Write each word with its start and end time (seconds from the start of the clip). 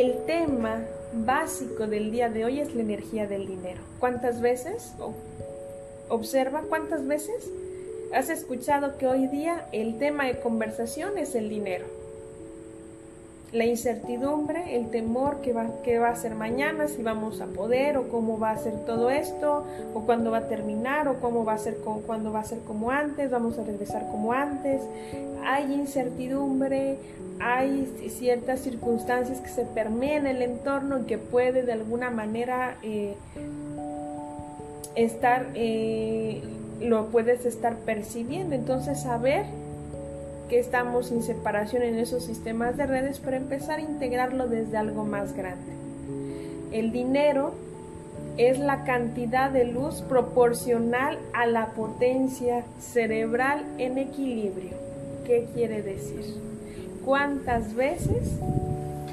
el 0.00 0.24
tema 0.26 0.82
básico 1.12 1.86
del 1.86 2.10
día 2.10 2.28
de 2.28 2.44
hoy 2.44 2.58
es 2.58 2.74
la 2.74 2.82
energía 2.82 3.28
del 3.28 3.46
dinero. 3.46 3.80
¿Cuántas 4.00 4.40
veces? 4.40 4.92
Observa 6.08 6.62
cuántas 6.68 7.06
veces 7.06 7.48
has 8.12 8.28
escuchado 8.28 8.98
que 8.98 9.06
hoy 9.06 9.28
día 9.28 9.66
el 9.70 9.98
tema 9.98 10.26
de 10.26 10.40
conversación 10.40 11.16
es 11.16 11.36
el 11.36 11.48
dinero 11.48 11.86
la 13.54 13.64
incertidumbre, 13.64 14.76
el 14.76 14.90
temor 14.90 15.40
que 15.40 15.52
va, 15.52 15.68
que 15.84 16.00
va 16.00 16.08
a 16.08 16.16
ser 16.16 16.34
mañana, 16.34 16.88
si 16.88 17.02
vamos 17.02 17.40
a 17.40 17.46
poder 17.46 17.96
o 17.96 18.08
cómo 18.08 18.36
va 18.36 18.50
a 18.50 18.58
ser 18.58 18.84
todo 18.84 19.10
esto, 19.10 19.64
o 19.94 20.00
cuándo 20.00 20.32
va 20.32 20.38
a 20.38 20.48
terminar, 20.48 21.06
o 21.06 21.20
cómo 21.20 21.44
va 21.44 21.52
a 21.52 21.58
ser, 21.58 21.76
cuándo 22.04 22.32
va 22.32 22.40
a 22.40 22.44
ser 22.44 22.58
como 22.66 22.90
antes, 22.90 23.30
vamos 23.30 23.56
a 23.58 23.62
regresar 23.62 24.08
como 24.10 24.32
antes. 24.32 24.82
Hay 25.44 25.72
incertidumbre, 25.72 26.98
hay 27.38 27.86
ciertas 28.08 28.60
circunstancias 28.60 29.38
que 29.38 29.48
se 29.48 29.64
permean 29.64 30.26
en 30.26 30.36
el 30.36 30.42
entorno 30.42 30.98
y 30.98 31.02
que 31.04 31.18
puede 31.18 31.62
de 31.62 31.74
alguna 31.74 32.10
manera 32.10 32.76
eh, 32.82 33.14
estar, 34.96 35.46
eh, 35.54 36.42
lo 36.80 37.06
puedes 37.06 37.46
estar 37.46 37.76
percibiendo. 37.76 38.56
Entonces, 38.56 39.02
saber 39.02 39.44
estamos 40.58 41.08
sin 41.08 41.22
separación 41.22 41.82
en 41.82 41.98
esos 41.98 42.24
sistemas 42.24 42.76
de 42.76 42.86
redes 42.86 43.18
para 43.18 43.36
empezar 43.36 43.78
a 43.78 43.82
integrarlo 43.82 44.48
desde 44.48 44.76
algo 44.76 45.04
más 45.04 45.34
grande. 45.34 45.72
El 46.72 46.92
dinero 46.92 47.54
es 48.36 48.58
la 48.58 48.84
cantidad 48.84 49.50
de 49.50 49.64
luz 49.64 50.02
proporcional 50.02 51.18
a 51.32 51.46
la 51.46 51.66
potencia 51.66 52.64
cerebral 52.80 53.64
en 53.78 53.98
equilibrio. 53.98 54.76
¿Qué 55.24 55.46
quiere 55.54 55.82
decir? 55.82 56.40
¿Cuántas 57.04 57.74
veces 57.74 58.32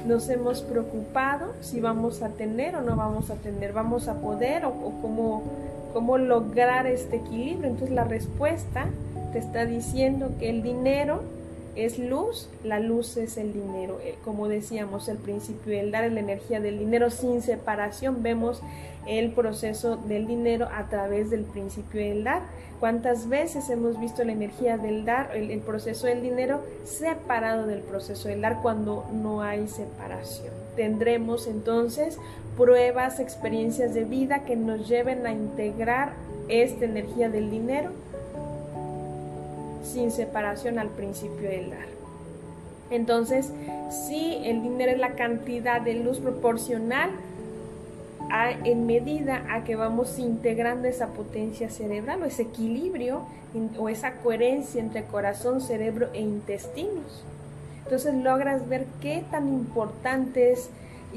nos 0.06 0.28
hemos 0.28 0.62
preocupado 0.62 1.52
si 1.60 1.80
vamos 1.80 2.22
a 2.22 2.30
tener 2.30 2.74
o 2.74 2.80
no 2.82 2.96
vamos 2.96 3.30
a 3.30 3.34
tener? 3.34 3.72
¿Vamos 3.72 4.08
a 4.08 4.14
poder 4.14 4.64
o, 4.64 4.72
cómo, 5.00 5.42
cómo 5.92 6.18
lograr 6.18 6.86
este 6.86 7.16
equilibrio? 7.16 7.70
Entonces 7.70 7.94
la 7.94 8.04
respuesta 8.04 8.86
te 9.32 9.38
está 9.38 9.64
diciendo 9.64 10.32
que 10.38 10.50
el 10.50 10.62
dinero 10.62 11.22
es 11.74 11.98
luz, 11.98 12.48
la 12.64 12.80
luz 12.80 13.16
es 13.16 13.38
el 13.38 13.52
dinero. 13.52 13.98
Eh, 14.04 14.16
como 14.24 14.48
decíamos, 14.48 15.08
el 15.08 15.16
principio 15.16 15.76
del 15.76 15.90
dar 15.90 16.10
la 16.10 16.20
energía 16.20 16.60
del 16.60 16.78
dinero 16.78 17.10
sin 17.10 17.42
separación, 17.42 18.22
vemos 18.22 18.60
el 19.06 19.32
proceso 19.32 19.96
del 19.96 20.26
dinero 20.26 20.68
a 20.72 20.88
través 20.88 21.30
del 21.30 21.44
principio 21.44 22.00
del 22.00 22.24
dar. 22.24 22.42
¿Cuántas 22.78 23.28
veces 23.28 23.70
hemos 23.70 23.98
visto 24.00 24.24
la 24.24 24.32
energía 24.32 24.76
del 24.76 25.04
dar, 25.04 25.30
el, 25.34 25.50
el 25.50 25.60
proceso 25.60 26.08
del 26.08 26.20
dinero 26.20 26.60
separado 26.84 27.66
del 27.66 27.80
proceso 27.80 28.28
del 28.28 28.40
dar 28.40 28.60
cuando 28.60 29.06
no 29.12 29.40
hay 29.40 29.68
separación? 29.68 30.52
Tendremos 30.76 31.46
entonces 31.46 32.18
pruebas, 32.56 33.20
experiencias 33.20 33.94
de 33.94 34.04
vida 34.04 34.44
que 34.44 34.56
nos 34.56 34.88
lleven 34.88 35.26
a 35.26 35.32
integrar 35.32 36.12
esta 36.48 36.84
energía 36.84 37.30
del 37.30 37.50
dinero 37.50 37.92
sin 39.82 40.10
separación 40.10 40.78
al 40.78 40.88
principio 40.88 41.48
del 41.48 41.70
dar. 41.70 41.88
Entonces, 42.90 43.50
si 43.90 44.36
el 44.44 44.62
dinero 44.62 44.92
es 44.92 44.98
la 44.98 45.14
cantidad 45.14 45.80
de 45.80 45.94
luz 45.94 46.18
proporcional 46.18 47.10
en 48.64 48.86
medida 48.86 49.44
a 49.50 49.64
que 49.64 49.76
vamos 49.76 50.18
integrando 50.18 50.88
esa 50.88 51.08
potencia 51.08 51.68
cerebral 51.70 52.22
o 52.22 52.26
ese 52.26 52.42
equilibrio 52.42 53.22
o 53.78 53.88
esa 53.88 54.12
coherencia 54.16 54.80
entre 54.80 55.04
corazón, 55.04 55.60
cerebro 55.60 56.08
e 56.14 56.20
intestinos. 56.20 57.24
Entonces 57.84 58.14
logras 58.14 58.68
ver 58.68 58.86
qué 59.00 59.24
tan 59.30 59.48
importante 59.48 60.52
es 60.52 60.70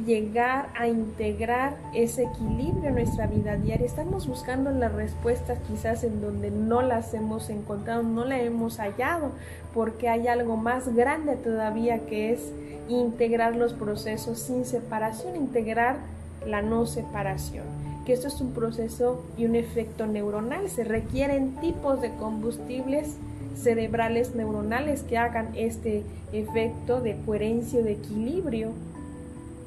llegar 0.06 0.70
a 0.76 0.88
integrar 0.88 1.78
ese 1.94 2.24
equilibrio 2.24 2.90
en 2.90 2.96
nuestra 2.96 3.28
vida 3.28 3.56
diaria. 3.56 3.86
Estamos 3.86 4.28
buscando 4.28 4.72
las 4.72 4.94
respuestas 4.94 5.60
quizás 5.68 6.04
en 6.04 6.22
donde 6.22 6.52
no 6.52 6.82
las 6.82 7.14
hemos 7.14 7.50
encontrado, 7.50 8.04
no 8.04 8.26
las 8.26 8.42
hemos 8.42 8.78
hallado, 8.78 9.32
porque 9.74 10.10
hay 10.10 10.28
algo 10.28 10.58
más 10.58 10.94
grande 10.96 11.36
todavía 11.36 12.06
que 12.06 12.34
es 12.34 12.52
integrar 12.90 13.56
los 13.56 13.74
procesos 13.74 14.40
sin 14.40 14.66
separación, 14.66 15.36
integrar 15.36 15.98
la 16.46 16.62
no 16.62 16.86
separación. 16.86 17.66
Que 18.06 18.14
esto 18.14 18.28
es 18.28 18.40
un 18.40 18.52
proceso 18.52 19.24
y 19.38 19.46
un 19.46 19.56
efecto 19.56 20.06
neuronal. 20.06 20.70
Se 20.70 20.84
requieren 20.84 21.56
tipos 21.56 22.02
de 22.02 22.12
combustibles 22.12 23.16
cerebrales 23.56 24.36
neuronales 24.36 25.02
que 25.02 25.18
hagan 25.18 25.50
este 25.56 26.04
efecto 26.32 27.02
de 27.02 27.18
coherencia, 27.26 27.82
de 27.82 27.94
equilibrio 27.94 28.72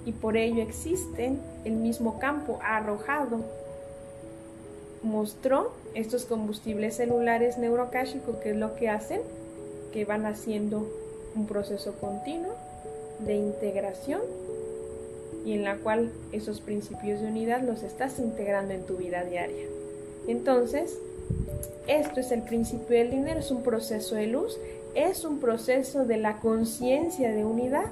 y 0.09 0.13
por 0.13 0.39
ello 0.39 0.63
existen 0.63 1.39
el 1.67 1.75
mismo 1.75 2.19
campo 2.19 2.59
arrojado. 2.63 3.41
Mostró 5.03 5.73
estos 5.93 6.25
combustibles 6.25 6.97
celulares 6.97 7.59
neurocáshicos 7.59 8.37
que 8.37 8.53
es 8.53 8.57
lo 8.57 8.75
que 8.75 8.89
hacen, 8.89 9.21
que 9.93 10.07
van 10.07 10.25
haciendo 10.25 10.89
un 11.37 11.47
proceso 11.47 11.93
continuo 12.01 12.55
de 13.19 13.35
integración 13.35 14.23
y 15.45 15.53
en 15.53 15.65
la 15.65 15.77
cual 15.77 16.11
esos 16.33 16.63
principios 16.63 17.21
de 17.21 17.27
unidad 17.27 17.61
los 17.61 17.83
estás 17.83 18.19
integrando 18.19 18.73
en 18.73 18.87
tu 18.87 18.97
vida 18.97 19.25
diaria. 19.25 19.67
Entonces, 20.27 20.99
esto 21.87 22.21
es 22.21 22.33
el 22.33 22.41
principio 22.45 22.97
del 22.97 23.11
dinero, 23.11 23.41
es 23.41 23.51
un 23.51 23.63
proceso 23.63 24.15
de 24.15 24.27
luz, 24.27 24.59
es 24.95 25.27
un 25.27 25.39
proceso 25.39 26.07
de 26.07 26.17
la 26.17 26.41
conciencia 26.41 27.31
de 27.31 27.45
unidad 27.45 27.91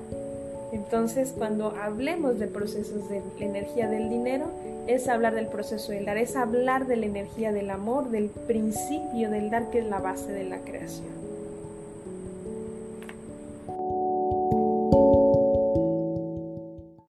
entonces, 0.77 1.33
cuando 1.37 1.71
hablemos 1.71 2.39
de 2.39 2.49
procesos 2.49 3.09
de 3.09 3.23
la 3.39 3.47
energía 3.47 3.89
del 3.89 4.11
dinero, 4.11 4.45
es 4.87 5.09
hablar 5.09 5.35
del 5.35 5.47
proceso 5.47 5.91
del 5.91 6.05
dar, 6.05 6.19
es 6.19 6.37
hablar 6.37 6.87
de 6.87 6.97
la 6.97 7.07
energía 7.07 7.51
del 7.51 7.71
amor, 7.71 8.11
del 8.11 8.29
principio 8.29 9.31
del 9.31 9.49
dar, 9.49 9.71
que 9.71 9.79
es 9.79 9.87
la 9.87 10.01
base 10.01 10.31
de 10.33 10.45
la 10.45 10.59
creación. 10.59 11.26